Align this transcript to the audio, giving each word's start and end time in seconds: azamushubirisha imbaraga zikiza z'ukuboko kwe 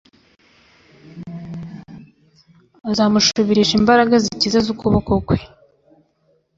azamushubirisha 2.89 3.73
imbaraga 3.79 4.15
zikiza 4.25 4.59
z'ukuboko 4.65 5.11
kwe 5.27 5.37